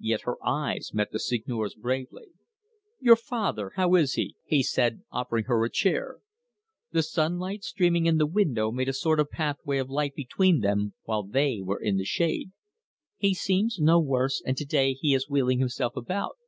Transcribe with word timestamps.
Yet 0.00 0.22
her 0.22 0.36
eyes 0.42 0.94
met 0.94 1.12
the 1.12 1.18
Seigneur's 1.18 1.74
bravely. 1.74 2.28
"Your 2.98 3.14
father, 3.14 3.72
how 3.74 3.94
is 3.94 4.14
he?" 4.14 4.34
he 4.46 4.62
said, 4.62 5.02
offering 5.12 5.44
her 5.44 5.62
a 5.66 5.70
chair. 5.70 6.20
The 6.92 7.02
sunlight 7.02 7.62
streaming 7.62 8.06
in 8.06 8.16
the 8.16 8.24
window 8.24 8.70
made 8.72 8.88
a 8.88 8.94
sort 8.94 9.20
of 9.20 9.28
pathway 9.28 9.76
of 9.76 9.90
light 9.90 10.14
between 10.14 10.60
them, 10.60 10.94
while 11.02 11.24
they 11.24 11.60
were 11.60 11.78
in 11.78 11.98
the 11.98 12.06
shade. 12.06 12.52
"He 13.18 13.34
seems 13.34 13.78
no 13.78 14.00
worse, 14.00 14.42
and 14.46 14.56
to 14.56 14.64
day 14.64 14.94
he 14.94 15.12
is 15.12 15.28
wheeling 15.28 15.58
himself 15.58 15.94
about." 15.94 16.38